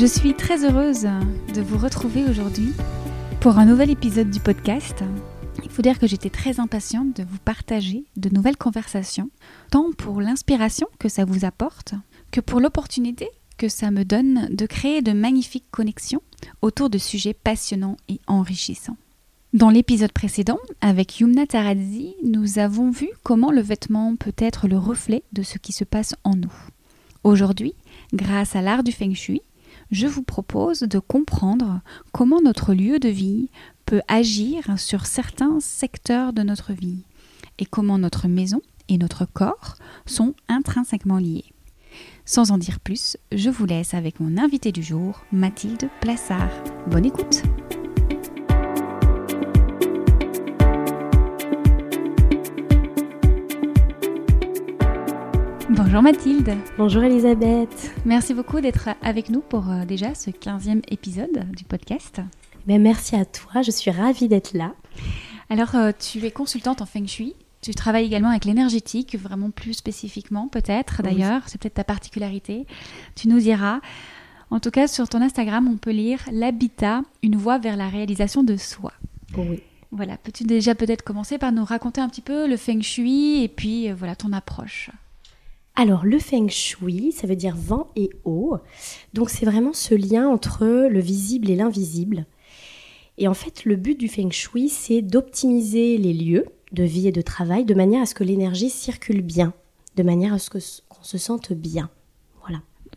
[0.00, 1.06] Je suis très heureuse
[1.54, 2.72] de vous retrouver aujourd'hui
[3.38, 5.04] pour un nouvel épisode du podcast.
[5.62, 9.28] Il faut dire que j'étais très impatiente de vous partager de nouvelles conversations,
[9.70, 11.92] tant pour l'inspiration que ça vous apporte,
[12.30, 13.28] que pour l'opportunité
[13.58, 16.22] que ça me donne de créer de magnifiques connexions
[16.62, 18.96] autour de sujets passionnants et enrichissants.
[19.52, 24.78] Dans l'épisode précédent, avec Yumna Taradzi, nous avons vu comment le vêtement peut être le
[24.78, 26.54] reflet de ce qui se passe en nous.
[27.22, 27.74] Aujourd'hui,
[28.14, 29.42] grâce à l'art du feng shui,
[29.90, 31.80] je vous propose de comprendre
[32.12, 33.48] comment notre lieu de vie
[33.86, 37.02] peut agir sur certains secteurs de notre vie
[37.58, 41.44] et comment notre maison et notre corps sont intrinsèquement liés.
[42.24, 46.50] Sans en dire plus, je vous laisse avec mon invité du jour, Mathilde Plassard.
[46.86, 47.42] Bonne écoute!
[55.82, 56.58] Bonjour Mathilde.
[56.76, 57.94] Bonjour Elisabeth.
[58.04, 62.20] Merci beaucoup d'être avec nous pour euh, déjà ce 15e épisode du podcast.
[62.66, 64.74] Ben, merci à toi, je suis ravie d'être là.
[65.48, 67.34] Alors, euh, tu es consultante en Feng Shui.
[67.62, 72.66] Tu travailles également avec l'énergétique, vraiment plus spécifiquement peut-être d'ailleurs, c'est peut-être ta particularité.
[73.14, 73.80] Tu nous diras.
[74.50, 78.42] En tout cas, sur ton Instagram, on peut lire l'habitat, une voie vers la réalisation
[78.42, 78.92] de soi.
[79.34, 79.62] Oui.
[79.92, 83.48] Voilà, peux-tu déjà peut-être commencer par nous raconter un petit peu le Feng Shui et
[83.48, 84.90] puis euh, voilà ton approche?
[85.80, 88.58] Alors, le feng shui, ça veut dire vent et eau.
[89.14, 92.26] Donc, c'est vraiment ce lien entre le visible et l'invisible.
[93.16, 97.12] Et en fait, le but du feng shui, c'est d'optimiser les lieux de vie et
[97.12, 99.54] de travail de manière à ce que l'énergie circule bien,
[99.96, 100.60] de manière à ce qu'on
[101.02, 101.88] se sente bien.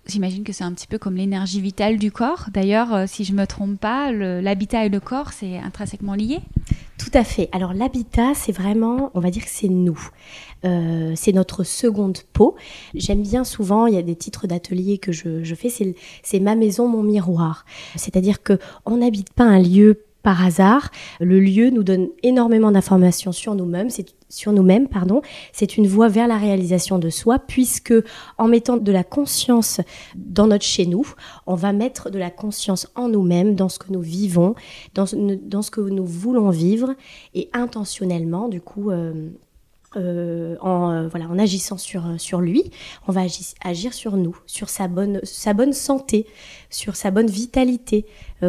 [0.05, 2.47] J'imagine que c'est un petit peu comme l'énergie vitale du corps.
[2.53, 6.39] D'ailleurs, euh, si je ne me trompe pas, l'habitat et le corps, c'est intrinsèquement lié
[7.03, 7.49] tout à fait.
[7.51, 9.99] Alors l'habitat, c'est vraiment, on va dire que c'est nous.
[10.63, 12.55] Euh, c'est notre seconde peau.
[12.93, 16.55] J'aime bien souvent, il y a des titres d'atelier que je, je fais, c'est ma
[16.55, 17.65] maison, mon miroir.
[17.95, 20.89] C'est-à-dire que on n'habite pas un lieu par hasard.
[21.19, 23.89] Le lieu nous donne énormément d'informations sur nous-mêmes.
[23.89, 25.21] C'est sur nous-mêmes, pardon.
[25.51, 27.93] C'est une voie vers la réalisation de soi, puisque
[28.37, 29.79] en mettant de la conscience
[30.15, 31.05] dans notre chez nous,
[31.45, 34.55] on va mettre de la conscience en nous-mêmes, dans ce que nous vivons,
[34.95, 36.95] dans, ce que nous voulons vivre,
[37.35, 38.89] et intentionnellement, du coup.
[38.89, 39.29] Euh,
[39.95, 42.71] euh, en, euh, en agissant sur, lui,
[43.07, 43.21] on va
[43.63, 45.21] agir sur nous, sur sa bonne
[45.73, 46.25] santé,
[46.71, 48.07] sur sa bonne vitalité,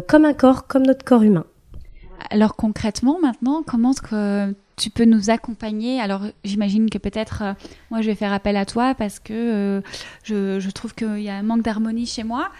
[0.08, 1.44] comme un corps, comme notre corps humain.
[2.30, 6.00] Alors concrètement, maintenant, comment est-ce que tu peux nous accompagner?
[6.00, 7.52] Alors j'imagine que peut-être euh,
[7.90, 9.80] moi je vais faire appel à toi parce que euh,
[10.24, 12.50] je, trouve qu'il y a un manque d'harmonie chez moi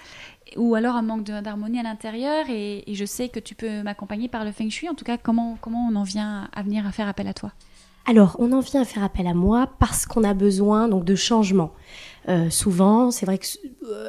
[0.57, 4.45] ou alors un manque d'harmonie à l'intérieur et, je sais que tu peux m'accompagner par
[4.45, 4.89] le feng shui.
[4.89, 7.51] En tout cas, comment, comment on en vient à venir à faire appel à toi?
[8.07, 11.15] Alors, on en vient à faire appel à moi parce qu'on a besoin donc de
[11.15, 11.73] changement.
[12.29, 13.47] Euh, souvent, c'est vrai que,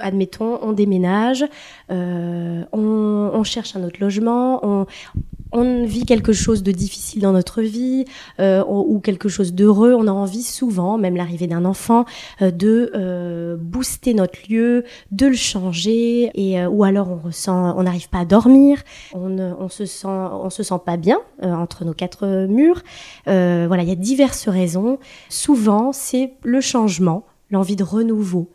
[0.01, 1.45] admettons, on déménage,
[1.89, 4.85] on, on, cherche un autre logement, on,
[5.51, 8.05] on vit quelque chose de difficile dans notre vie
[8.39, 12.05] euh, ou quelque chose d'heureux, on a envie souvent, même l'arrivée d'un enfant,
[12.41, 17.83] euh, de euh, booster notre lieu, de le changer, et ou alors on ressent, on
[17.83, 18.81] n'arrive pas à dormir,
[19.13, 22.81] on, on se sent, on se sent pas bien entre nos quatre murs.
[23.25, 24.99] voilà, il y a diverses raisons.
[25.29, 28.51] Souvent, c'est le changement l'envie de renouveau,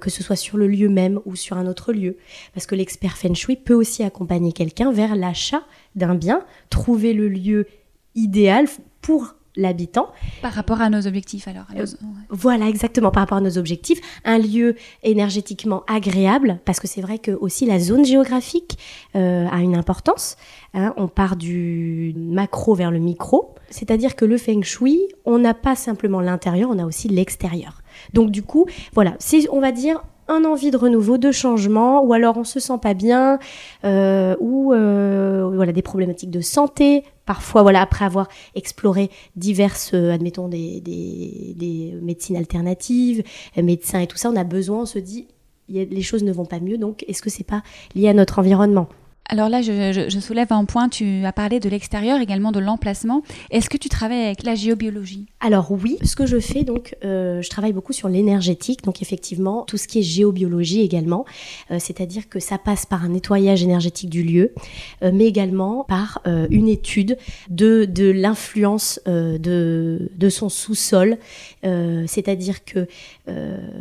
[0.00, 2.16] que ce soit sur le lieu même ou sur un autre lieu.
[2.54, 5.62] Parce que l'expert Feng Shui peut aussi accompagner quelqu'un vers l'achat
[5.96, 7.66] d'un bien, trouver le lieu
[8.14, 8.66] idéal
[9.02, 10.08] pour l'habitant.
[10.40, 11.66] Par rapport à nos objectifs alors.
[11.76, 11.84] Euh,
[12.30, 14.00] voilà, exactement, par rapport à nos objectifs.
[14.24, 18.78] Un lieu énergétiquement agréable, parce que c'est vrai que aussi la zone géographique
[19.16, 20.36] euh, a une importance.
[20.74, 20.92] Hein.
[20.96, 23.54] on part du macro vers le micro.
[23.70, 27.82] C'est-à-dire que le feng shui, on n'a pas simplement l'intérieur, on a aussi l'extérieur.
[28.12, 32.12] Donc du coup, voilà, c'est, on va dire, un envie de renouveau, de changement, ou
[32.12, 33.38] alors on se sent pas bien,
[33.84, 37.04] euh, ou euh, voilà des problématiques de santé.
[37.24, 43.22] Parfois, voilà après avoir exploré diverses, euh, admettons des médecines alternatives,
[43.56, 45.26] médecins et tout ça, on a besoin, on se dit
[45.68, 46.78] les choses ne vont pas mieux.
[46.78, 47.62] Donc, est-ce que c'est pas
[47.94, 48.88] lié à notre environnement?
[49.30, 53.22] Alors là, je, soulève un point, tu as parlé de l'extérieur, également de l'emplacement.
[53.50, 55.26] Est-ce que tu travailles avec la géobiologie?
[55.40, 59.64] Alors oui, ce que je fais, donc, euh, je travaille beaucoup sur l'énergétique, donc effectivement,
[59.64, 61.26] tout ce qui est géobiologie également,
[61.70, 64.54] euh, c'est-à-dire que ça passe par un nettoyage énergétique du lieu,
[65.02, 67.18] euh, mais également par une étude
[67.50, 71.18] de, de l'influence de, de son sous-sol,
[71.62, 72.86] c'est-à-dire que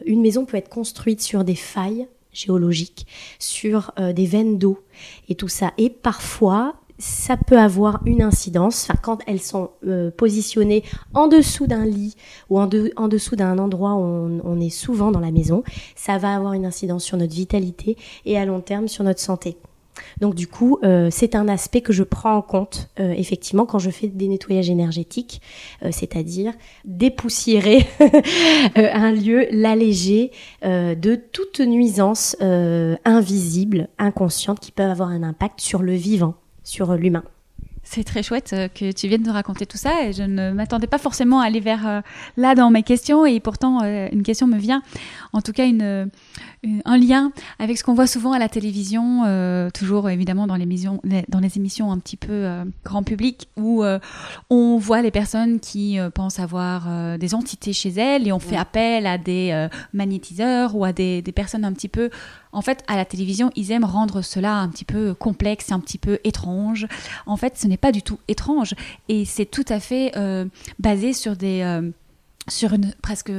[0.05, 2.07] une maison peut être construite sur des failles
[2.37, 3.07] géologiques,
[3.39, 4.79] sur euh, des veines d'eau
[5.29, 5.73] et tout ça.
[5.77, 11.85] Et parfois, ça peut avoir une incidence, quand elles sont euh, positionnées en dessous d'un
[11.85, 12.15] lit
[12.49, 15.63] ou en, dessous d'un endroit où on, est souvent dans la maison,
[15.95, 19.57] ça va avoir une incidence sur notre vitalité et à long terme sur notre santé.
[20.19, 23.79] Donc du coup, euh, c'est un aspect que je prends en compte euh, effectivement quand
[23.79, 25.41] je fais des nettoyages énergétiques,
[25.83, 26.53] euh, c'est-à-dire
[26.85, 27.85] dépoussiérer
[28.75, 30.31] un lieu, l'alléger
[30.63, 32.35] de toute nuisance
[33.05, 37.23] invisible, inconsciente qui peut avoir un impact sur le vivant, sur l'humain.
[37.83, 40.97] C'est très chouette que tu viennes de raconter tout ça et je ne m'attendais pas
[40.97, 42.03] forcément à aller vers
[42.35, 44.81] là dans mes questions et pourtant une question me vient.
[45.31, 46.09] En tout cas, une,
[46.85, 50.63] un lien avec ce qu'on voit souvent à la télévision, euh, toujours évidemment dans les,
[50.63, 53.99] émissions, dans les émissions un petit peu euh, grand public, où euh,
[54.49, 59.05] on voit les personnes qui pensent avoir des entités chez elles et on fait appel
[59.05, 62.09] à des magnétiseurs ou à des, des, personnes un petit peu...
[62.53, 65.97] En fait, à la télévision, ils aiment rendre cela un petit peu complexe, un petit
[65.97, 66.87] peu étrange.
[67.25, 68.73] En fait, ce n'est pas du tout étrange
[69.09, 70.11] et c'est tout à fait
[70.79, 71.91] basé sur des...
[72.47, 73.31] sur une presque,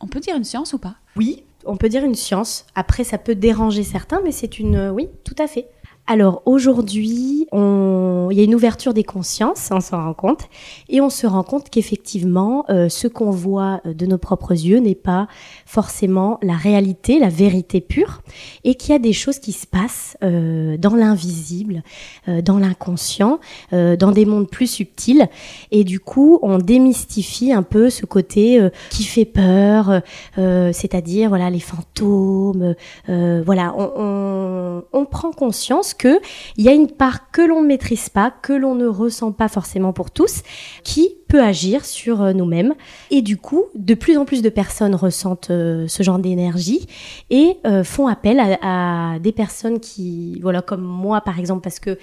[0.00, 0.94] on peut dire une science ou pas?
[1.16, 2.66] Oui, on peut dire une science.
[2.74, 5.68] Après, ça peut déranger certains, mais c'est une, oui, tout à fait.
[6.08, 8.28] Alors aujourd'hui, on...
[8.32, 10.48] il y a une ouverture des consciences, on s'en rend compte,
[10.88, 14.78] et on se rend compte qu'effectivement, euh, ce qu'on voit euh, de nos propres yeux
[14.78, 15.28] n'est pas
[15.64, 18.22] forcément la réalité, la vérité pure,
[18.64, 21.84] et qu'il y a des choses qui se passent euh, dans l'invisible,
[22.26, 23.38] dans l'inconscient,
[23.70, 25.28] dans des mondes plus subtils,
[25.70, 30.02] et du coup, on démystifie un peu ce côté qui fait peur,
[30.36, 32.74] c'est-à-dire voilà les fantômes,
[33.06, 36.20] voilà, on, on, on prend conscience que
[36.56, 39.48] il y a une part que l'on ne maîtrise pas, que l'on ne ressent pas
[39.48, 40.42] forcément pour tous,
[40.84, 42.74] qui agir sur euh, nous-mêmes.
[43.10, 46.86] Et du coup, de plus en plus de personnes ressentent euh, ce genre d'énergie
[47.30, 51.98] et euh, font appel à, des personnes qui, voilà, comme moi par exemple, parce que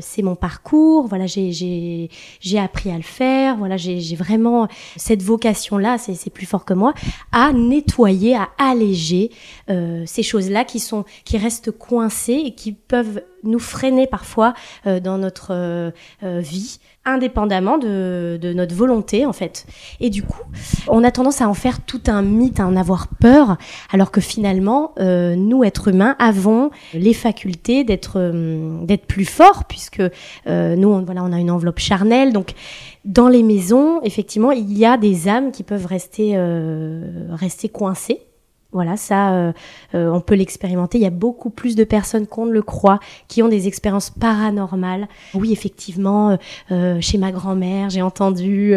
[0.00, 2.08] c'est mon parcours, voilà, j'ai
[2.58, 6.94] appris à le faire, voilà, j'ai vraiment cette vocation-là, c'est plus fort que moi,
[7.32, 9.30] à nettoyer, à alléger
[9.68, 14.54] ces choses-là qui sont, qui restent coincées et qui peuvent nous freiner parfois
[14.86, 15.90] euh, dans notre euh,
[16.22, 19.66] euh, vie indépendamment de, notre volonté en fait.
[20.00, 20.42] Et du coup,
[20.86, 23.56] on a tendance à en faire tout un mythe, à en avoir peur,
[23.90, 28.20] alors que finalement, nous, êtres humains, avons les facultés d'être
[28.84, 30.02] d'être plus forts, puisque
[30.46, 32.34] nous, on, voilà, on a une enveloppe charnelle.
[32.34, 32.52] Donc,
[33.06, 36.36] dans les maisons, effectivement, il y a des âmes qui peuvent rester
[37.30, 38.20] rester coincées
[38.72, 39.52] voilà, ça, euh,
[39.96, 40.98] euh, on peut l'expérimenter.
[40.98, 44.10] Il y a beaucoup plus de personnes qu'on ne le croit qui ont des expériences
[44.10, 45.08] paranormales.
[45.34, 46.38] Oui, effectivement,
[46.70, 48.74] euh, chez ma grand-mère, j'ai entendu.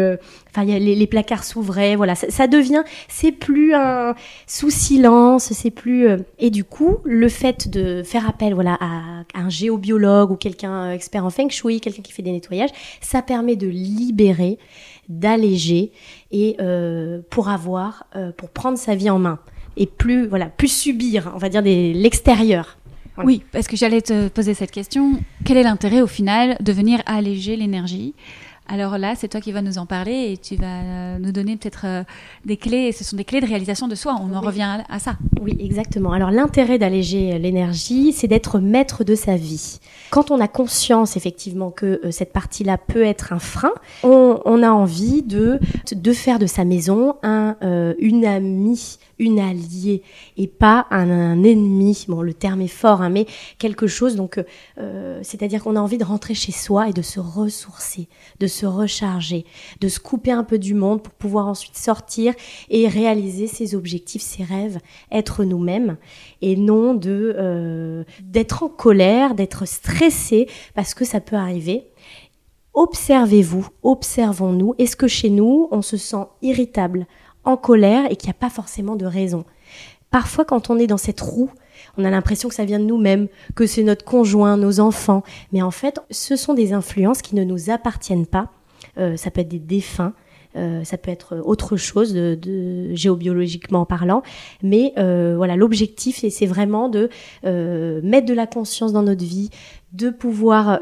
[0.50, 1.94] Enfin, les, les, placards s'ouvraient.
[1.94, 4.14] Voilà, ça, devient, c'est plus un
[4.48, 6.08] sous silence, c'est plus.
[6.40, 9.00] et du coup, le fait de faire appel, voilà, à,
[9.34, 12.70] un géobiologue ou quelqu'un expert en feng shui, quelqu'un qui fait des nettoyages,
[13.00, 14.58] ça permet de libérer,
[15.08, 15.92] d'alléger
[16.32, 16.56] et
[17.30, 19.38] pour avoir, pour prendre sa vie en main
[19.76, 22.78] et plus voilà plus subir, on va dire l'extérieur.
[23.22, 25.20] Oui, parce que j'allais te poser cette question.
[25.44, 28.12] Quel est l'intérêt au final de venir alléger l'énergie?
[28.66, 31.56] Alors là, c'est toi qui vas nous en parler et tu vas euh, nous donner
[31.56, 32.02] peut-être euh,
[32.46, 32.92] des clés.
[32.92, 34.16] Ce sont des clés de réalisation de soi.
[34.18, 35.16] On en revient à, ça.
[35.42, 36.12] Oui, exactement.
[36.12, 39.80] Alors l'intérêt d'alléger l'énergie, c'est d'être maître de sa vie.
[40.10, 44.70] Quand on a conscience effectivement que euh, cette partie-là peut être un frein, on, a
[44.70, 45.58] envie de,
[45.92, 47.56] de faire de sa maison un,
[47.98, 50.02] une amie une alliée
[50.36, 52.04] et pas un, ennemi.
[52.08, 53.26] Bon, le terme est fort, hein, mais
[53.58, 54.16] quelque chose.
[54.16, 54.42] Donc,
[54.78, 58.08] euh, c'est-à-dire qu'on a envie de rentrer chez soi et de se ressourcer,
[58.40, 59.44] de se recharger,
[59.80, 62.34] de se couper un peu du monde pour pouvoir ensuite sortir
[62.70, 64.78] et réaliser ses objectifs, ses rêves,
[65.10, 65.96] être nous-mêmes
[66.40, 71.90] et non de euh, d'être en colère, d'être stressé parce que ça peut arriver.
[72.72, 74.74] Observez-vous, observons-nous.
[74.78, 77.06] Est-ce que chez nous, on se sent irritable,
[77.44, 79.44] en colère et qu'il n'y a pas forcément de raison?
[80.10, 81.50] Parfois, quand on est dans cette roue,
[81.98, 85.22] on a l'impression que ça vient de nous-mêmes, que c'est notre conjoint, nos enfants.
[85.52, 88.50] Mais en fait, ce sont des influences qui ne nous appartiennent pas.
[88.98, 90.14] Euh, ça peut être des défunts,
[90.84, 94.22] ça peut être autre chose de, géobiologiquement parlant,
[94.62, 97.10] mais voilà l'objectif c'est vraiment de
[97.42, 99.50] mettre de la conscience dans notre vie,
[99.92, 100.78] de pouvoir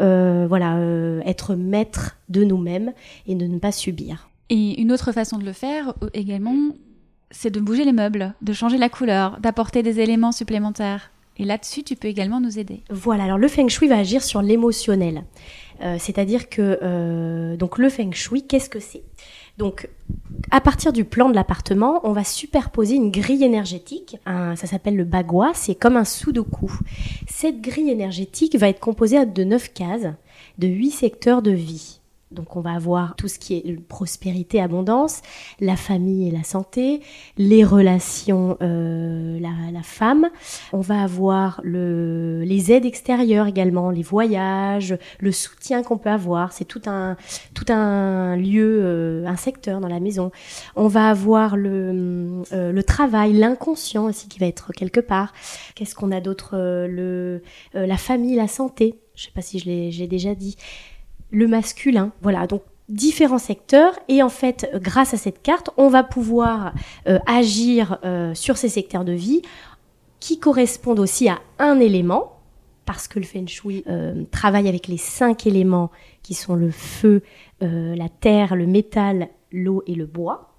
[0.47, 0.79] voilà
[1.25, 2.93] être maître de nous-mêmes
[3.27, 4.29] et de ne pas subir.
[4.51, 6.55] Et une autre façon de le faire également,
[7.33, 11.11] c'est de bouger les meubles, de changer la couleur, d'apporter des éléments supplémentaires.
[11.39, 12.83] Et là-dessus, tu peux également nous aider.
[12.91, 15.25] Voilà, alors le feng shui va agir sur l'émotionnel.
[15.83, 19.03] Euh, c'est-à-dire que euh, donc le feng shui, qu'est-ce que c'est?
[19.59, 19.89] Donc,
[20.51, 24.17] à partir du plan de l'appartement, on va superposer une grille énergétique.
[24.27, 26.73] ça s'appelle le bagua, c'est comme un sudoku.
[27.29, 30.09] Cette grille énergétique va être composée de neuf cases,
[30.59, 32.01] de huit secteurs de vie.
[32.33, 35.23] Donc on va avoir tout ce qui est prospérité, abondance,
[35.61, 37.01] la famille et la santé,
[37.39, 40.31] les relations, euh, la, femme.
[40.73, 46.53] On va avoir le, les aides extérieures également, les voyages, le soutien qu'on peut avoir.
[46.53, 47.17] C'est tout un
[47.53, 50.31] tout un lieu, euh, un secteur dans la maison.
[50.77, 55.33] On va avoir le euh, le travail, l'inconscient aussi qui va être quelque part.
[55.75, 57.43] Qu'est-ce qu'on a d'autre Le
[57.75, 58.95] la famille, la santé.
[59.15, 60.57] Je sais pas si je l'ai déjà dit
[61.33, 62.13] le masculin.
[62.23, 66.75] Voilà, donc différents secteurs et en fait grâce à cette carte on va pouvoir
[67.09, 69.41] euh, agir euh, sur ces secteurs de vie
[70.21, 72.39] qui correspondent aussi à un élément
[72.85, 75.91] parce que le feng shui euh, travaille avec les cinq éléments
[76.23, 77.23] qui sont le feu,
[77.61, 80.53] la terre, le métal, l'eau et le bois.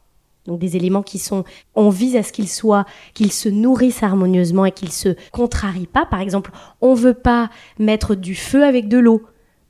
[0.45, 1.43] Donc des éléments qui sont,
[1.75, 6.05] on vise à ce qu'ils soient, qu'ils se nourrissent harmonieusement et qu'ils se contrarient pas.
[6.05, 6.51] Par exemple,
[6.81, 7.49] on veut pas
[7.79, 9.23] mettre du feu avec de l'eau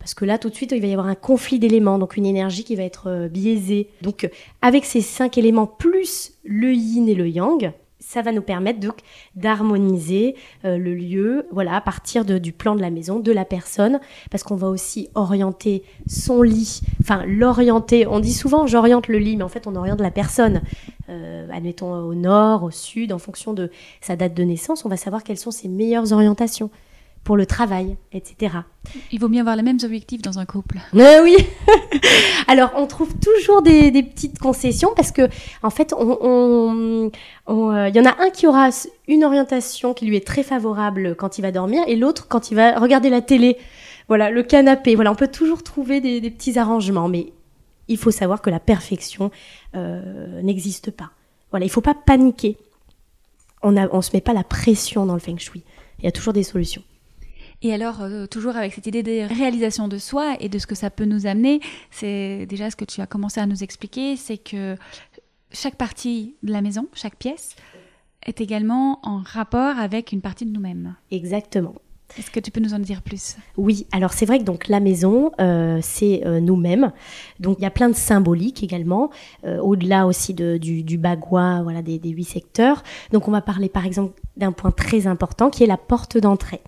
[0.04, 2.26] parce que là, tout de suite, il va y avoir un conflit d'éléments, donc une
[2.26, 3.88] énergie qui va être euh, biaisée.
[4.02, 4.28] Donc, euh,
[4.62, 8.98] avec ces cinq éléments plus le yin et le yang, ça va nous permettre donc
[9.38, 14.02] d'harmoniser euh, le lieu, voilà, à partir du plan de la maison, de la personne,
[14.30, 18.06] parce qu'on va aussi orienter son lit, enfin l'orienter.
[18.06, 20.64] On dit souvent j'oriente le lit, mais en fait on oriente la personne.
[21.50, 25.24] admettons au nord, au sud, en fonction de sa date de naissance, on va savoir
[25.24, 26.72] quelles sont ses meilleures orientations
[27.24, 28.58] pour le travail, etc.
[29.12, 30.80] Il vaut mieux avoir les mêmes objectifs dans un couple.
[30.94, 31.38] Euh, oui.
[32.48, 35.30] Alors, on trouve toujours des, petites concessions parce que,
[35.62, 37.10] en fait, on,
[37.50, 38.70] euh, il y en a un qui aura
[39.08, 42.56] une orientation qui lui est très favorable quand il va dormir et l'autre quand il
[42.56, 43.58] va regarder la télé.
[44.10, 44.96] Voilà, le canapé.
[44.96, 47.32] Voilà, on peut toujours trouver des, petits arrangements, mais
[47.88, 49.32] il faut savoir que la perfection
[49.76, 51.12] euh, n'existe pas.
[51.52, 52.58] Voilà, il faut pas paniquer.
[53.62, 55.64] On ne on se met pas la pression dans le feng shui.
[56.00, 56.84] Il y a toujours des solutions.
[57.66, 60.76] Et alors, euh, toujours avec cette idée de réalisation de soi et de ce que
[60.76, 64.38] ça peut nous amener, c'est déjà ce que tu as commencé à nous expliquer, c'est
[64.38, 64.76] que
[65.54, 67.56] chaque partie de la maison, chaque pièce,
[68.26, 70.96] est également en rapport avec une partie de nous-mêmes.
[71.10, 71.76] Exactement.
[72.18, 73.38] Est-ce que tu peux nous en dire plus?
[73.56, 76.92] Oui, alors c'est vrai que donc la maison, euh, c'est euh, nous-mêmes.
[77.40, 79.10] Donc il y a plein de symboliques également,
[79.44, 82.84] au-delà aussi de, du, du bagua, voilà, des, des huit secteurs.
[83.14, 86.62] Donc on va parler par exemple d'un point très important qui est la porte d'entrée.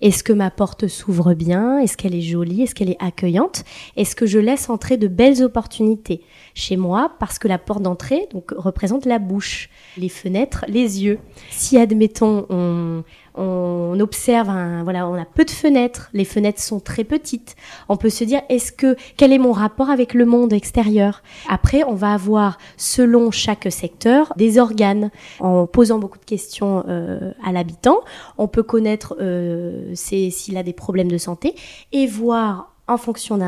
[0.00, 1.78] Est-ce que ma porte s'ouvre bien?
[1.78, 2.62] Est-ce qu'elle est jolie?
[2.62, 3.64] Est-ce qu'elle est accueillante?
[3.96, 6.22] Est-ce que je laisse entrer de belles opportunités
[6.54, 7.12] chez moi?
[7.18, 11.18] Parce que la porte d'entrée donc représente la bouche, les fenêtres, les yeux.
[11.50, 13.02] Si admettons on,
[13.40, 17.56] on observe un, voilà, on a peu de fenêtres, les fenêtres sont très petites.
[17.88, 21.22] On peut se dire est-ce que quel est mon rapport avec le monde extérieur?
[21.48, 25.10] Après, on va avoir selon chaque secteur des organes.
[25.40, 28.00] En posant beaucoup de questions euh, à l'habitant,
[28.36, 31.54] on peut connaître euh, s'il a des problèmes de santé
[31.92, 33.38] et voir en fonction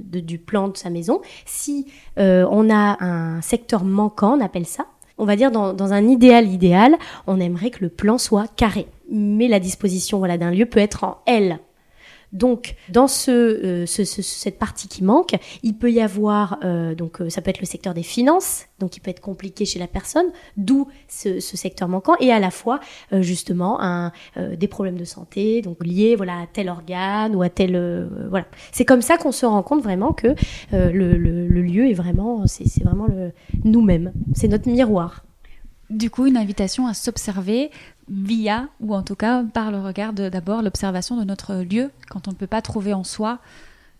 [0.00, 1.86] du plan de sa maison, si
[2.18, 4.86] euh, on a un secteur manquant, on appelle ça,
[5.18, 8.86] on va dire dans, un idéal idéal, on aimerait que le plan soit carré.
[9.10, 11.58] Mais la disposition voilà, d'un lieu peut être en L.
[12.32, 17.28] Donc, dans euh, ce, cette partie qui manque, il peut y avoir, euh, donc euh,
[17.28, 20.26] ça peut être le secteur des finances, donc il peut être compliqué chez la personne,
[20.56, 22.80] d'où ce, secteur manquant, et à la fois
[23.12, 28.08] justement un, des problèmes de santé, donc liés voilà à tel organe ou à tel
[28.28, 28.46] voilà.
[28.72, 30.28] C'est comme ça qu'on se rend compte vraiment que
[30.72, 33.32] le, le, lieu est vraiment, c'est vraiment le
[33.64, 35.24] nous-mêmes, c'est notre miroir.
[35.92, 37.70] Du coup, une invitation à s'observer
[38.08, 42.30] via, ou en tout cas par le regard d'abord l'observation de notre lieu, quand on
[42.30, 43.40] ne peut pas trouver en soi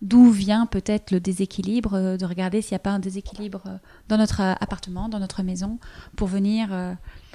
[0.01, 3.77] d'où vient peut-être le déséquilibre, euh, de regarder s'il n'y a pas un déséquilibre euh,
[4.09, 5.79] dans notre euh, appartement, dans notre maison,
[6.17, 6.69] pour venir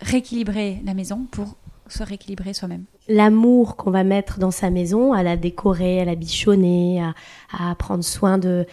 [0.03, 1.57] rééquilibrer la maison, pour
[1.89, 2.85] se rééquilibrer soi-même.
[3.09, 7.03] L'amour qu'on va mettre dans sa maison, à la décorer, à la bichonner,
[7.51, 8.67] à, prendre soin de,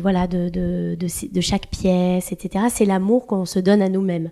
[0.00, 0.48] voilà de,
[0.96, 2.66] de chaque pièce, etc.
[2.70, 4.30] C'est l'amour qu'on se donne à nous-mêmes.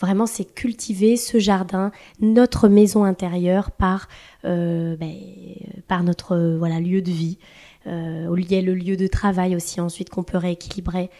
[0.00, 1.90] Vraiment, c'est cultiver ce jardin,
[2.20, 4.08] notre maison intérieure par,
[4.44, 5.14] euh, ben,
[5.86, 7.38] par notre voilà lieu de vie.
[7.86, 11.10] Euh, il y a le lieu de travail aussi ensuite qu'on peut rééquilibrer.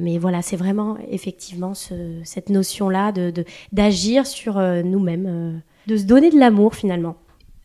[0.00, 6.38] mais voilà, c'est vraiment effectivement cette notion-là de d'agir sur nous-mêmes, de se donner de
[6.38, 7.16] l'amour finalement.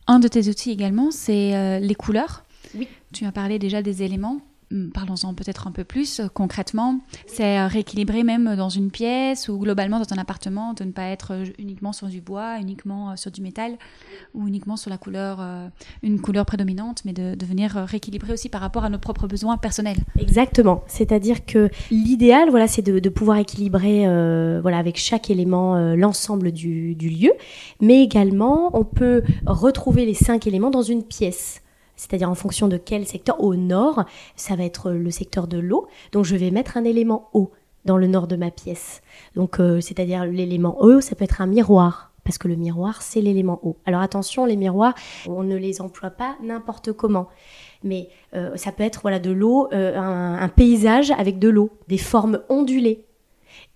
[0.06, 2.44] Un de tes outils également, c'est les couleurs.
[2.74, 2.88] Oui.
[3.14, 4.42] Tu as parlé déjà des éléments.
[4.70, 7.00] Hmm, parlons-en peut-être un peu plus euh, concrètement.
[7.26, 11.04] C'est euh, rééquilibrer même dans une pièce ou globalement dans un appartement de ne pas
[11.04, 13.78] être euh, uniquement sur du bois, uniquement sur du métal
[14.34, 15.40] ou uniquement sur la couleur,
[16.02, 19.98] une couleur prédominante, mais de, venir rééquilibrer aussi par rapport à nos propres besoins personnels.
[20.18, 20.82] Exactement.
[20.86, 24.02] C'est-à-dire que l'idéal, voilà, c'est de, pouvoir équilibrer,
[24.60, 27.32] voilà, avec chaque élément l'ensemble du, du lieu,
[27.80, 31.62] mais également on peut retrouver les cinq éléments dans une pièce
[31.98, 33.42] c'est-à-dire en fonction de quel secteur.
[33.42, 34.04] Au nord,
[34.36, 37.52] ça va être le secteur de l'eau, donc je vais mettre un élément eau
[37.84, 39.02] dans le nord de ma pièce.
[39.34, 43.20] Donc, euh, c'est-à-dire l'élément eau, ça peut être un miroir, parce que le miroir, c'est
[43.20, 43.76] l'élément eau.
[43.86, 44.94] Alors attention, les miroirs,
[45.26, 47.28] on ne les emploie pas n'importe comment.
[47.82, 51.98] Mais euh, ça peut être voilà de l'eau, euh, un, paysage avec de l'eau, des
[51.98, 53.04] formes ondulées.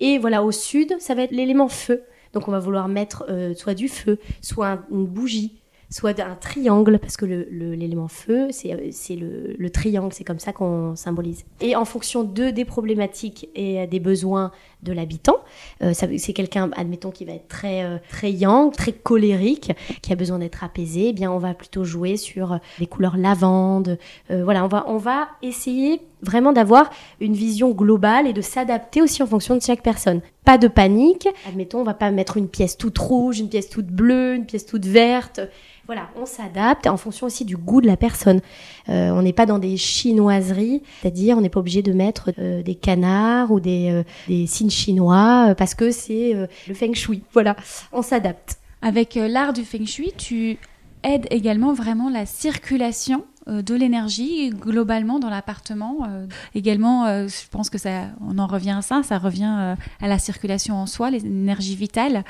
[0.01, 2.03] Et voilà, au sud, ça va être l'élément feu.
[2.35, 3.27] Donc on va vouloir mettre
[3.57, 5.62] soit du feu, soit une bougie,
[5.93, 8.75] soit un triangle, parce que l'élément feu, c'est
[9.15, 11.45] le, le, triangle, c'est comme ça qu'on symbolise.
[11.61, 14.51] Et en fonction de, des problématiques et des besoins
[14.83, 15.37] de l'habitant,
[15.83, 19.73] euh, c'est quelqu'un, admettons, qui va être très, euh, très yang, très colérique,
[20.03, 23.99] qui a besoin d'être apaisé, eh bien on va plutôt jouer sur les couleurs lavande.
[24.31, 29.03] Euh, voilà, on va, on va essayer vraiment d'avoir une vision globale et de s'adapter
[29.03, 30.21] aussi en fonction de chaque personne.
[30.45, 31.29] Pas de panique.
[31.49, 34.67] Admettons, on va pas mettre une pièce toute rouge, une pièce toute bleue, une pièce
[34.67, 35.41] toute verte.
[35.87, 38.41] Voilà, on s'adapte en fonction aussi du goût de la personne.
[38.89, 42.63] Euh, on n'est pas dans des chinoiseries, c'est-à-dire on n'est pas obligé de mettre euh,
[42.63, 47.23] des canards ou des, euh, des chinois parce que c'est le feng shui.
[47.33, 47.57] Voilà,
[47.93, 48.59] on s'adapte.
[48.81, 50.59] Avec l'art du feng shui, tu
[51.03, 56.07] aides également vraiment la circulation de l'énergie globalement dans l'appartement.
[56.55, 60.77] également, je pense que ça, on en revient à ça, ça revient à la circulation
[60.77, 62.25] en soi, l'énergie vitale.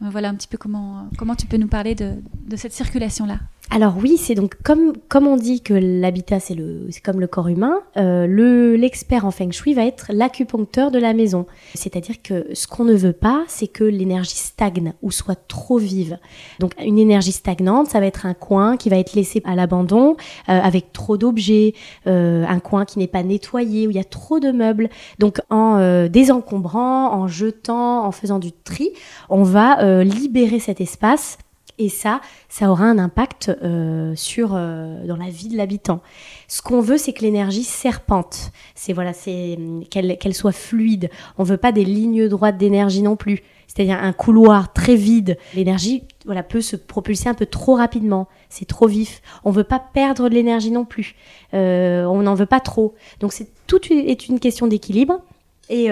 [0.00, 2.14] Voilà un petit peu comment, comment tu peux nous parler de,
[2.46, 3.38] de cette circulation-là.
[3.70, 7.48] Alors oui, c'est donc comme comme on dit que l'habitat c'est le comme le corps
[7.48, 11.44] humain, euh, le l'expert en feng shui va être l'acupuncteur de la maison.
[11.74, 16.18] C'est-à-dire que ce qu'on ne veut pas, c'est que l'énergie stagne ou soit trop vive.
[16.60, 20.16] Donc une énergie stagnante, ça va être un coin qui va être laissé à l'abandon
[20.48, 21.74] euh, avec trop d'objets,
[22.06, 24.88] euh, un coin qui n'est pas nettoyé où il y a trop de meubles.
[25.18, 28.90] Donc en désencombrant, en jetant, en faisant du tri,
[29.28, 31.38] on va libérer cet espace
[31.78, 36.00] et ça, ça aura un impact euh, sur euh, dans la vie de l'habitant.
[36.48, 38.50] Ce qu'on veut, c'est que l'énergie serpente.
[38.74, 39.58] C'est voilà, c'est
[39.90, 41.08] qu'elle qu'elle soit fluide.
[41.38, 43.42] On veut pas des lignes droites d'énergie non plus.
[43.68, 45.36] C'est-à-dire un couloir très vide.
[45.54, 48.26] L'énergie, voilà, peut se propulser un peu trop rapidement.
[48.48, 49.22] C'est trop vif.
[49.44, 51.14] On veut pas perdre de l'énergie non plus.
[51.54, 52.94] Euh, on n'en veut pas trop.
[53.20, 55.20] Donc c'est tout est une question d'équilibre.
[55.68, 55.90] Et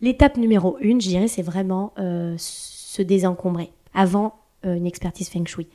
[0.00, 1.92] l'étape numéro une, je dirais, c'est vraiment
[2.36, 5.68] se désencombrer avant euh, une expertise feng shui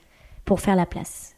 [0.46, 1.38] pour faire la place.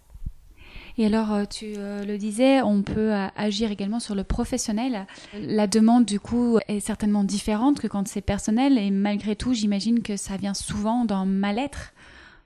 [0.99, 5.07] Et alors, euh, tu euh, le disais, on peut agir également sur le professionnel.
[5.33, 8.77] La demande, du coup, est certainement différente que quand c'est personnel.
[8.77, 11.93] Et malgré tout, j'imagine que ça vient souvent d'un mal-être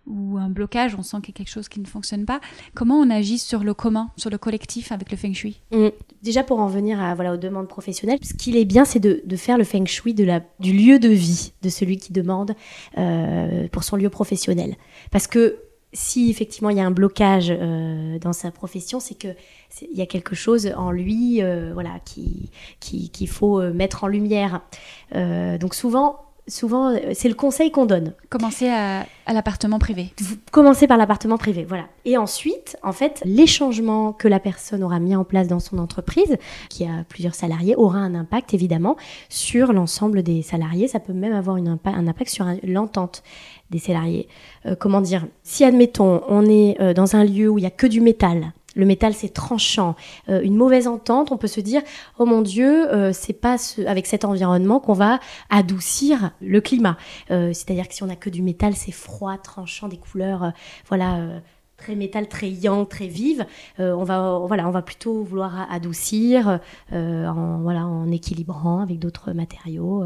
[0.05, 2.41] ou un blocage, on sent qu'il y a quelque chose qui ne fonctionne pas.
[2.73, 5.61] Comment on agit sur le commun, sur le collectif avec le feng shui?
[5.71, 5.87] Mmh.
[6.21, 9.21] Déjà pour en venir à, voilà, aux demandes professionnelles, ce qu'il est bien, c'est de,
[9.25, 12.53] de, faire le feng shui de la, du lieu de vie de celui qui demande
[12.97, 14.75] euh, pour son lieu professionnel.
[15.11, 15.59] Parce que
[15.93, 19.29] si effectivement il y a un blocage euh, dans sa profession, c'est que
[19.81, 24.07] il y a quelque chose en lui, euh, voilà, qui qu'il qui faut mettre en
[24.07, 24.61] lumière.
[25.13, 28.13] Donc souvent, souvent, euh, c'est le conseil qu'on donne.
[28.29, 30.13] Commencer à, l'appartement privé.
[30.51, 31.85] Commencer par l'appartement privé, voilà.
[32.05, 35.77] Et ensuite, en fait, les changements que la personne aura mis en place dans son
[35.77, 36.37] entreprise,
[36.69, 38.97] qui a plusieurs salariés, aura un impact évidemment
[39.29, 40.87] sur l'ensemble des salariés.
[40.87, 43.23] Ça peut même avoir un impact sur l'entente
[43.69, 44.27] des salariés.
[44.65, 45.25] Euh, comment dire?
[45.43, 48.53] Si, admettons, on est euh, dans un lieu où il n'y a que du métal,
[48.75, 49.95] le métal c'est tranchant,
[50.29, 51.81] euh, une mauvaise entente, on peut se dire
[52.19, 56.97] oh mon Dieu, euh, c'est pas avec cet environnement qu'on va adoucir le climat.
[57.31, 60.53] Euh, c'est-à-dire que si on a que du métal, c'est froid, tranchant, des couleurs,
[60.87, 61.41] voilà.
[61.77, 63.45] très métal, très yang, très vive,
[63.79, 66.59] on va voilà, on va plutôt vouloir adoucir,
[66.91, 70.05] en voilà, en équilibrant avec d'autres matériaux.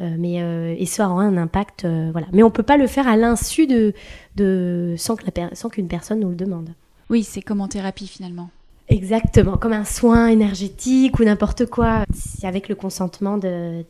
[0.00, 0.36] mais
[0.78, 4.94] et ça aura un impact voilà mais on peut pas le faire à l'insu de
[4.96, 6.70] sans que la sans qu'une personne nous le demande
[7.12, 8.48] oui, c'est comme en thérapie finalement.
[8.88, 12.04] Exactement, comme un soin énergétique ou n'importe quoi.
[12.12, 13.84] C'est avec le consentement de,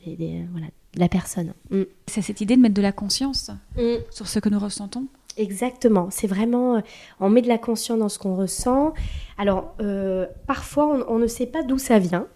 [0.96, 1.54] la personne.
[1.70, 1.82] Mm.
[2.08, 3.94] C'est cette idée de mettre de la conscience mm.
[4.10, 5.06] sur ce que nous ressentons.
[5.36, 6.80] Exactement, c'est vraiment, euh,
[7.20, 8.92] on met de la conscience dans ce qu'on ressent.
[9.38, 12.26] Alors, euh, parfois, on, ne sait pas d'où ça vient.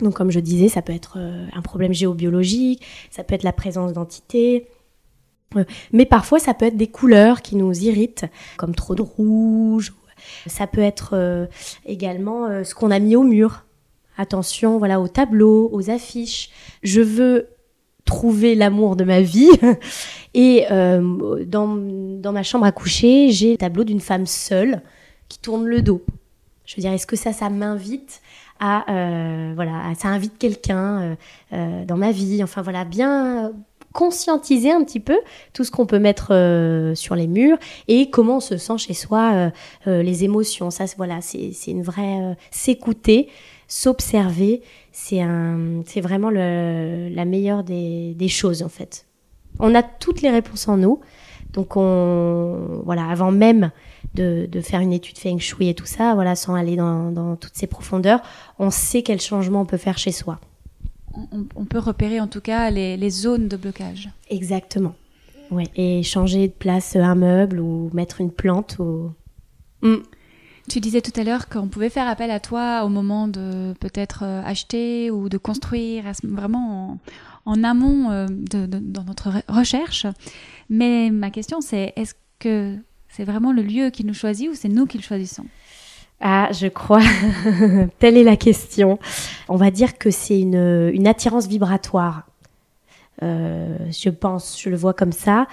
[0.00, 3.92] Donc comme je disais, ça peut être un problème géobiologique, ça peut être la présence
[3.92, 4.66] d'entités,
[5.92, 9.92] mais parfois ça peut être des couleurs qui nous irritent, comme trop de rouge.
[10.46, 11.48] Ça peut être
[11.84, 13.64] également ce qu'on a mis au mur.
[14.16, 16.50] Attention, voilà, aux tableaux, aux affiches.
[16.82, 17.48] Je veux
[18.04, 19.50] trouver l'amour de ma vie.
[20.34, 24.82] Et euh, dans, dans ma chambre à coucher, j'ai le tableau d'une femme seule
[25.28, 26.04] qui tourne le dos.
[26.64, 28.20] Je veux dire, est-ce que ça, ça m'invite
[28.60, 31.14] à, euh, voilà, ça invite quelqu'un euh,
[31.52, 32.42] euh, dans ma vie?
[32.42, 33.52] Enfin voilà, bien
[33.94, 35.16] conscientiser un petit peu
[35.54, 37.56] tout ce qu'on peut mettre euh, sur les murs
[37.88, 39.50] et comment on se sent chez soi,
[39.86, 40.70] euh, les émotions.
[40.70, 43.28] Ça, voilà, c'est une vraie s'écouter,
[43.68, 44.60] s'observer
[44.94, 49.06] c'est un, c'est vraiment le, la meilleure des, des, choses en fait.
[49.58, 51.00] On a toutes les réponses en nous,
[51.52, 53.72] donc on, voilà, avant même
[54.14, 57.34] de, de faire une étude Feng Shui et tout ça, voilà, sans aller dans, dans
[57.34, 58.20] toutes ces profondeurs,
[58.60, 60.38] on sait quel changement on peut faire chez soi.
[61.16, 64.10] On, on peut repérer en tout cas les, les zones de blocage.
[64.30, 64.94] Exactement.
[65.50, 69.12] Ouais, et changer de place un meuble ou mettre une plante ou.
[69.82, 69.96] Mm.
[70.68, 74.22] Tu disais tout à l'heure qu'on pouvait faire appel à toi au moment de peut-être
[74.24, 76.98] euh, acheter ou de construire, vraiment
[77.44, 80.06] en, amont euh, de, dans notre recherche.
[80.70, 82.76] Mais ma question, c'est est-ce que
[83.08, 85.44] c'est vraiment le lieu qui nous choisit ou c'est nous qui le choisissons?
[86.20, 87.02] Ah, je crois.
[87.98, 88.98] Telle est la question.
[89.48, 92.26] On va dire que c'est une, une attirance vibratoire.
[93.22, 95.46] Euh, je pense, je le vois comme ça.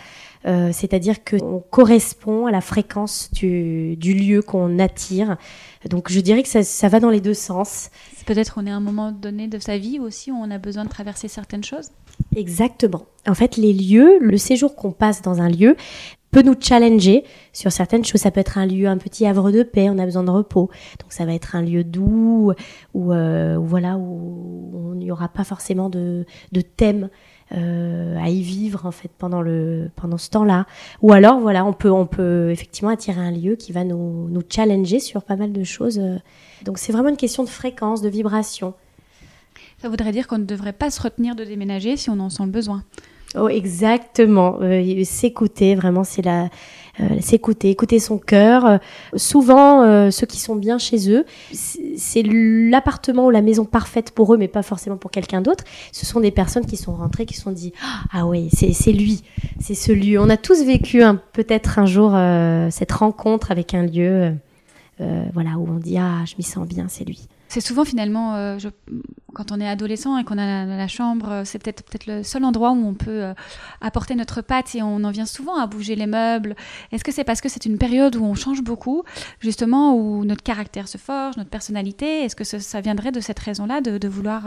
[0.48, 5.38] Euh, c'est-à-dire qu'on correspond à la fréquence du, du lieu qu'on attire.
[5.90, 7.92] Donc je dirais que ça, ça va dans les deux sens.
[8.26, 10.86] Peut-être on est à un moment donné de sa vie aussi où on a besoin
[10.86, 11.90] de traverser certaines choses?
[12.36, 13.06] Exactement.
[13.28, 15.76] En fait, les lieux, le séjour qu'on passe dans un lieu
[16.32, 18.22] peut nous challenger sur certaines choses.
[18.22, 20.70] Ça peut être un lieu, un petit havre de paix, on a besoin de repos.
[21.00, 22.54] Donc ça va être un lieu doux,
[22.94, 26.26] où, euh, voilà, où il n'y aura pas forcément de,
[26.78, 27.10] thème
[27.54, 30.66] euh, à y vivre en fait pendant le pendant ce temps-là.
[31.02, 35.00] Ou alors voilà, on peut on peut effectivement attirer un lieu qui va nous challenger
[35.00, 36.02] sur pas mal de choses.
[36.64, 38.74] Donc c'est vraiment une question de fréquence, de vibration.
[39.82, 42.44] Ça voudrait dire qu'on ne devrait pas se retenir de déménager si on en sent
[42.46, 42.84] le besoin.
[43.36, 44.58] Oh, exactement.
[44.62, 46.50] Euh, s'écouter, vraiment, c'est la,
[47.00, 48.66] euh, s'écouter, écouter son cœur.
[48.66, 48.78] Euh,
[49.16, 54.34] souvent, euh, ceux qui sont bien chez eux, c'est l'appartement ou la maison parfaite pour
[54.34, 55.64] eux, mais pas forcément pour quelqu'un d'autre.
[55.92, 57.74] Ce sont des personnes qui sont rentrées, qui se sont dit
[58.14, 59.24] ah oui, c'est lui,
[59.60, 60.20] c'est ce lieu.
[60.20, 61.02] On a tous vécu
[61.34, 62.16] peut-être un jour
[62.72, 64.34] cette rencontre avec un lieu,
[65.00, 67.28] voilà, où on dit ah je m'y sens bien, c'est lui.
[67.52, 68.58] C'est souvent finalement, euh,
[69.34, 72.46] quand on est adolescent et qu'on a la, chambre, euh, c'est peut-être peut-être le seul
[72.46, 73.34] endroit où on peut euh,
[73.82, 76.56] apporter notre patte et on en vient souvent à bouger les meubles.
[76.94, 79.04] Est-ce que c'est parce que c'est une période où on change beaucoup,
[79.42, 82.24] justement, où notre caractère se forge, notre personnalité?
[82.24, 84.44] Est-ce que ça, viendrait de cette raison-là, de, vouloir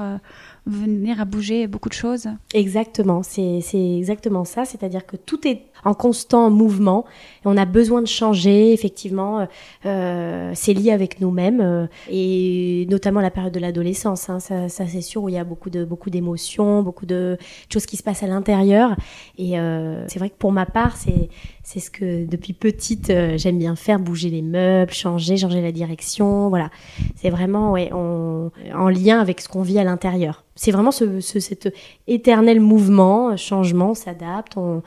[0.66, 4.64] venir à bouger beaucoup de choses Exactement, c'est exactement ça.
[4.64, 7.04] C'est-à-dire que tout est en constant mouvement
[7.44, 8.72] on a besoin de changer.
[8.72, 9.46] Effectivement,
[9.82, 14.30] c'est lié avec nous-mêmes et notamment la période de l'adolescence.
[14.30, 17.36] Hein, ça, ça c'est sûr où il y a beaucoup de beaucoup d'émotions, beaucoup de
[17.72, 18.96] choses qui se passent à l'intérieur.
[19.38, 21.28] Et euh, c'est vrai que pour ma part, c'est
[21.64, 25.72] c'est ce que depuis petite euh, j'aime bien faire, bouger les meubles, changer, changer la
[25.72, 26.50] direction.
[26.50, 26.70] Voilà,
[27.16, 30.44] c'est vraiment ouais, on, en lien avec ce qu'on vit à l'intérieur.
[30.56, 31.74] C'est vraiment ce, ce, cet
[32.06, 34.58] éternel mouvement, changement, s'adapte.
[34.58, 34.82] On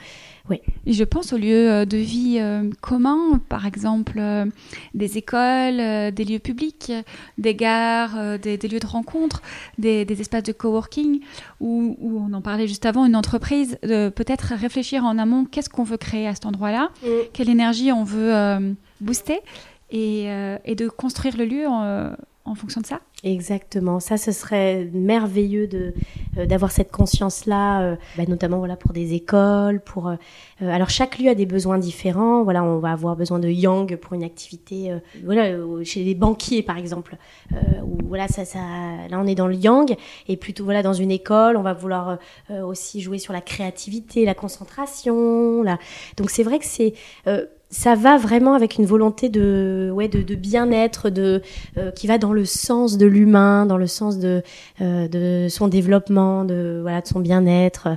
[0.49, 0.61] oui.
[0.85, 4.45] je pense aux lieux euh, de vie euh, communs, par exemple euh,
[4.93, 6.91] des écoles, des lieux publics,
[7.37, 9.41] des gares, des, lieux de rencontre,
[9.77, 11.21] des, espaces de coworking,
[11.59, 15.83] où, où, on en parlait juste avant, une entreprise, peut-être réfléchir en amont, qu'est-ce qu'on
[15.83, 17.07] veut créer à cet endroit-là, mm.
[17.33, 19.39] quelle énergie on veut booster,
[19.91, 20.27] et,
[20.65, 22.11] et, de construire le lieu en,
[22.45, 25.95] en fonction de ça Exactement, ça ce serait merveilleux de
[26.37, 30.15] euh, d'avoir cette conscience là, euh, bah, notamment voilà pour des écoles, pour euh,
[30.61, 32.43] alors chaque lieu a des besoins différents.
[32.43, 34.91] Voilà, on va avoir besoin de yang pour une activité,
[35.25, 37.17] voilà chez les banquiers par exemple,
[37.83, 38.59] où voilà ça ça
[39.09, 39.95] là on est dans le yang
[40.27, 42.19] et plutôt voilà dans une école on va vouloir
[42.51, 45.79] aussi jouer sur la créativité, la concentration, là.
[46.17, 46.93] Donc c'est vrai que c'est
[47.69, 51.41] ça va vraiment avec une volonté de, ouais, de, de bien-être, de
[51.77, 54.41] euh, qui va dans le sens de l'humain, dans le sens de,
[54.81, 57.89] euh, de son développement, de voilà, de son bien-être.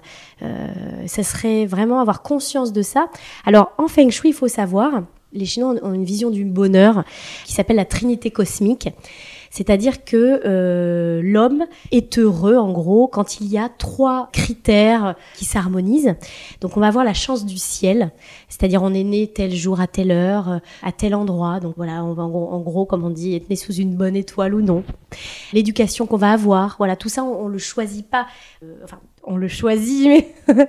[0.42, 0.68] Euh,
[1.06, 3.08] ça serait vraiment avoir conscience de ça.
[3.44, 5.02] Alors en Feng Shui, il faut savoir,
[5.32, 7.04] les Chinois ont une vision du bonheur
[7.44, 8.88] qui s'appelle la Trinité cosmique.
[9.50, 15.44] C'est-à-dire que euh, l'homme est heureux, en gros, quand il y a trois critères qui
[15.44, 16.14] s'harmonisent.
[16.60, 18.12] Donc on va avoir la chance du ciel,
[18.48, 21.58] c'est-à-dire on est né tel jour à telle heure, euh, à tel endroit.
[21.58, 24.54] Donc voilà, on va en gros, comme on dit, être né sous une bonne étoile
[24.54, 24.84] ou non.
[25.52, 28.26] L'éducation qu'on va avoir, voilà, tout ça, on, on le choisit pas.
[28.62, 30.32] Euh, enfin, on le choisit, mais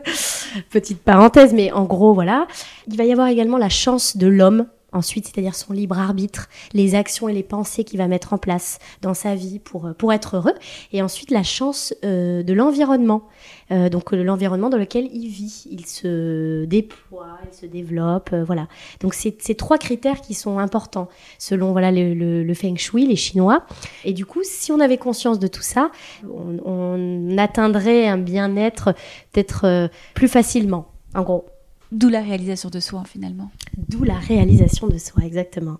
[0.69, 2.47] petite parenthèse, mais en gros, voilà.
[2.87, 6.95] Il va y avoir également la chance de l'homme Ensuite, c'est-à-dire son libre arbitre, les
[6.95, 10.11] actions et les pensées qu'il va mettre en place dans sa vie pour, euh, pour
[10.11, 10.53] être heureux.
[10.91, 13.23] Et ensuite, la chance euh, de l'environnement.
[13.71, 15.63] Euh, donc, l'environnement dans lequel il vit.
[15.71, 18.33] Il se déploie, il se développe.
[18.45, 18.67] voilà.
[18.99, 21.07] Donc, c'est ces trois critères qui sont importants
[21.39, 23.65] selon voilà, le, feng shui, les Chinois.
[24.03, 25.91] Et du coup, si on avait conscience de tout ça,
[26.25, 28.93] on, on atteindrait un bien-être
[29.31, 30.87] peut-être plus facilement.
[31.15, 31.45] En gros.
[31.91, 33.51] D'où la réalisation de soi finalement.
[33.77, 35.77] D'où la réalisation de soi, exactement.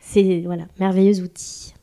[0.00, 1.74] C'est voilà, merveilleux outil.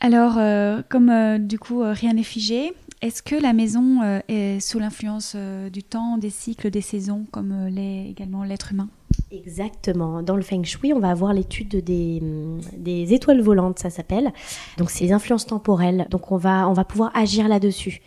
[0.00, 4.58] Alors, euh, comme euh, du coup euh, rien n'est figé, est-ce que la maison est
[4.58, 5.36] sous l'influence
[5.72, 8.88] du temps, des cycles, des saisons, comme l'est également l'être humain?
[9.30, 10.20] Exactement.
[10.20, 12.20] Dans le feng shui, on va avoir l'étude des,
[12.76, 14.32] des étoiles volantes, ça s'appelle.
[14.78, 16.08] Donc, c'est les influences temporelles.
[16.10, 18.00] Donc, on va, on va pouvoir agir là-dessus.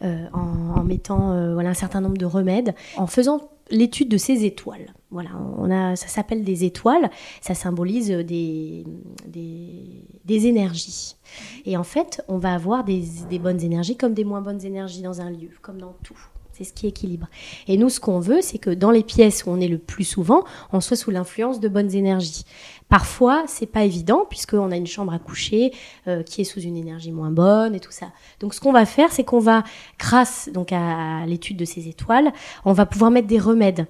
[0.00, 4.94] en, en, mettant voilà, un certain nombre de remèdes, en faisant l'étude de ces étoiles.
[5.10, 8.84] Voilà, on a, ça s'appelle des étoiles, ça symbolise des,
[9.26, 11.16] des, énergies.
[11.64, 15.02] Et en fait, on va avoir des, des bonnes énergies comme des moins bonnes énergies
[15.02, 16.18] dans un lieu, comme dans tout.
[16.56, 17.26] C'est ce qui équilibre.
[17.68, 20.04] Et nous, ce qu'on veut, c'est que dans les pièces où on est le plus
[20.04, 20.42] souvent,
[20.72, 22.46] on soit sous l'influence de bonnes énergies.
[22.88, 25.74] Parfois, c'est pas évident puisqu'on a une chambre à coucher
[26.08, 28.06] euh, qui est sous une énergie moins bonne et tout ça.
[28.40, 29.64] Donc, ce qu'on va faire, c'est qu'on va,
[29.98, 32.32] grâce donc à l'étude de ces étoiles,
[32.64, 33.86] on va pouvoir mettre des remèdes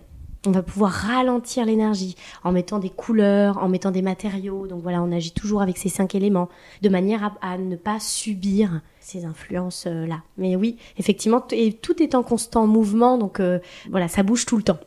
[0.47, 4.67] on va pouvoir ralentir l'énergie en mettant des couleurs, en mettant des matériaux.
[4.67, 6.49] Donc voilà, on agit toujours avec ces cinq éléments
[6.83, 10.15] de manière à, ne pas subir ces influences-là.
[10.15, 13.59] Euh, Mais oui, effectivement, et tout est en constant mouvement, donc euh,
[13.91, 14.79] voilà, ça bouge tout le temps.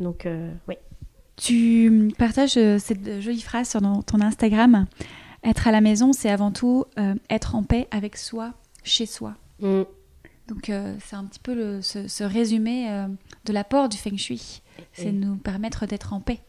[0.00, 0.74] Donc euh, oui.
[1.36, 4.86] Tu partages cette jolie phrase sur ton Instagram.
[5.42, 6.84] Être à la maison, c'est avant tout
[7.28, 8.52] être en paix avec soi,
[8.84, 9.34] chez soi.
[9.58, 9.82] Hmm.
[10.46, 12.88] Donc c'est un petit peu ce, résumé
[13.46, 16.40] de l'apport du feng shui c'est nous permettre d'être en paix.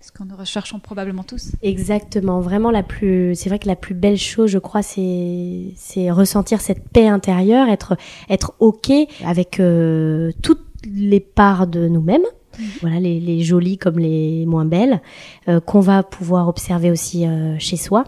[0.00, 1.52] Ce que nous recherchons probablement tous.
[1.62, 2.40] Exactement.
[2.40, 6.60] Vraiment, la plus, c'est vrai que la plus belle chose, je crois, c'est, c'est ressentir
[6.60, 7.96] cette paix intérieure, être,
[8.28, 8.92] être OK
[9.24, 12.26] avec euh, toutes les parts de nous-mêmes.
[12.58, 12.62] Mm.
[12.82, 15.00] Voilà, les, les, jolies comme les moins belles,
[15.48, 18.04] euh, qu'on va pouvoir observer aussi euh, chez soi.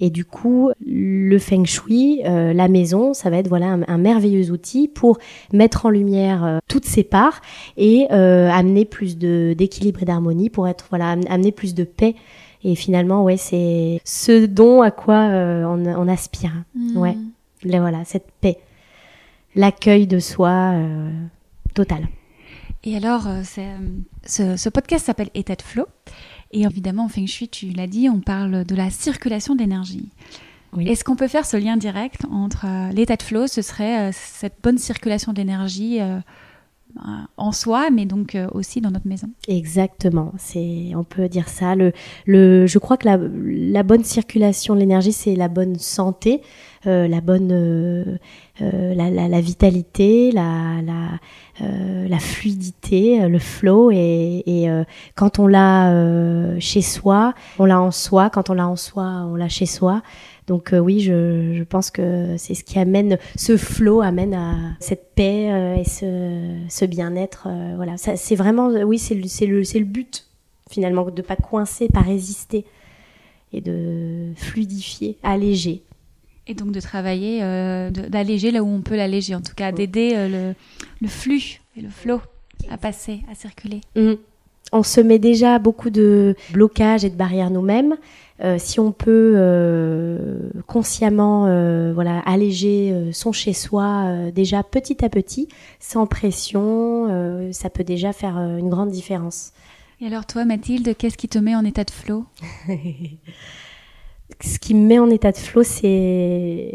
[0.00, 4.50] Et du coup, le feng shui, euh, la maison, ça va être voilà un, merveilleux
[4.50, 5.18] outil pour
[5.52, 7.40] mettre en lumière euh, toutes ces parts
[7.76, 12.14] et euh, amener plus de d'équilibre et d'harmonie pour être voilà amener plus de paix.
[12.64, 16.64] Et finalement, ouais, c'est ce don à quoi on, on, aspire.
[16.74, 16.96] Hmm.
[16.96, 17.16] Ouais,
[17.62, 18.58] Là, voilà, cette paix,
[19.54, 20.72] l'accueil de soi
[21.74, 22.08] total.
[22.82, 25.84] Et alors, ce, ce podcast s'appelle État de flow.
[26.52, 30.08] Et évidemment, en Feng Shui, tu l'as dit, on parle de la circulation d'énergie.
[30.80, 34.10] Est-ce qu'on peut faire ce lien direct entre euh, l'état de flow, ce serait euh,
[34.12, 36.18] cette bonne circulation d'énergie euh,
[37.36, 41.74] en soi, mais donc aussi dans notre maison Exactement, c'est, on peut dire ça.
[41.74, 41.92] Le,
[42.26, 46.40] le, je crois que la, la bonne circulation de l'énergie, c'est la bonne santé,
[46.84, 48.18] la bonne,
[48.60, 51.18] la, la, la, vitalité, la, la
[51.62, 53.92] euh, la fluidité, euh, le flow.
[53.92, 54.82] Et, et euh,
[55.14, 58.28] quand on l'a chez soi, on l'a en soi.
[58.28, 60.02] Quand on l'a en soi, on l'a chez soi.
[60.46, 65.14] Donc oui, je, je, pense que c'est ce qui amène, ce flow amène à cette
[65.14, 67.48] paix et ce, ce bien-être.
[67.76, 70.26] voilà, c'est vraiment, oui, c'est le, le, le but
[70.70, 72.64] finalement, de pas coincer, pas résister
[73.52, 75.82] et de fluidifier, alléger.
[76.46, 80.12] Et donc de travailler, euh, d'alléger là où on peut l'alléger, en tout cas d'aider
[80.14, 80.52] euh,
[81.00, 82.20] le, flux et le flot
[82.68, 83.80] à passer, à circuler.
[83.96, 84.14] Mm.
[84.74, 87.96] On se met déjà beaucoup de blocages et de barrières nous-mêmes.
[88.42, 89.38] Euh, si on peut
[90.66, 91.42] consciemment
[91.94, 95.48] voilà, alléger son chez-soi déjà petit à petit,
[95.80, 99.52] sans pression, ça peut déjà faire une grande différence.
[100.00, 102.24] Et alors toi, Mathilde, qu'est-ce qui te met en état de flot
[104.40, 106.74] ce qui me met en état de flow, c'est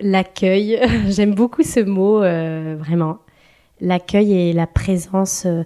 [0.00, 0.80] l'accueil.
[1.08, 3.18] J'aime beaucoup ce mot, euh, vraiment.
[3.80, 5.62] L'accueil et la présence, euh,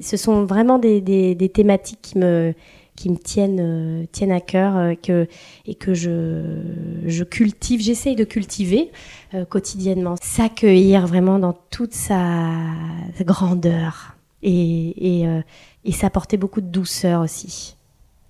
[0.00, 2.54] ce sont vraiment des, des, des, thématiques qui me,
[2.96, 5.26] qui me tiennent, euh, tiennent à cœur que,
[5.66, 6.62] et que je,
[7.06, 8.90] je cultive, j'essaye de cultiver
[9.48, 10.16] quotidiennement.
[10.20, 12.50] S'accueillir vraiment dans toute sa
[13.20, 15.26] grandeur et, et,
[15.84, 17.76] et s'apporter beaucoup de douceur aussi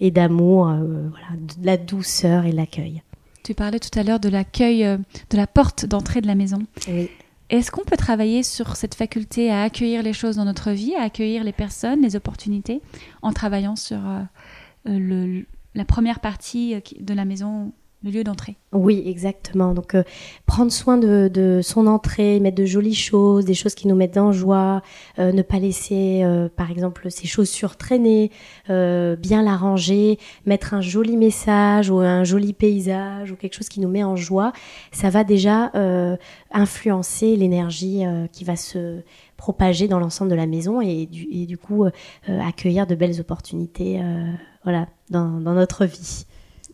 [0.03, 3.03] et d'amour, euh, voilà, de la douceur et l'accueil.
[3.45, 4.99] Tu parlais tout à l'heure de l'accueil, euh,
[5.31, 6.59] de la porte d'entrée de la maison.
[6.89, 7.09] Oui.
[7.53, 11.03] Est-ce qu'on peut travailler sur cette faculté à accueillir les choses dans notre vie, à
[11.03, 12.81] accueillir les personnes, les opportunités,
[13.21, 14.23] en travaillant sur euh,
[14.89, 15.43] euh,
[15.75, 17.73] la première partie de la maison
[18.05, 18.57] le lieu d'entrée.
[18.73, 19.75] Oui, exactement.
[19.75, 20.03] Donc, euh,
[20.47, 24.33] prendre soin de, son entrée, mettre de jolies choses, des choses qui nous mettent en
[24.33, 24.83] joie,
[25.19, 28.31] euh, ne pas laisser, euh, par exemple, ses chaussures traîner,
[28.69, 33.81] bien la ranger, mettre un joli message ou un joli paysage ou quelque chose qui
[33.81, 34.53] nous met en joie,
[34.91, 35.71] ça va déjà
[36.53, 39.01] influencer l'énergie qui va se
[39.37, 41.85] propager dans l'ensemble de la maison et du, coup
[42.27, 44.01] accueillir de belles opportunités,
[44.65, 46.25] voilà, dans notre vie.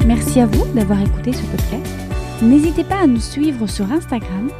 [0.07, 1.95] Merci à vous d'avoir écouté ce podcast.
[2.43, 4.51] N'hésitez pas à nous suivre sur Instagram,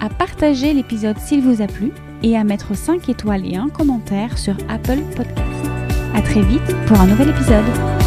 [0.00, 1.90] à partager l'épisode s'il vous a plu
[2.22, 5.40] et à mettre 5 étoiles et un commentaire sur Apple Podcast.
[6.14, 8.05] À très vite pour un nouvel épisode.